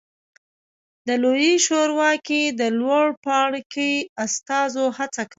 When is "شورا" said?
1.65-2.11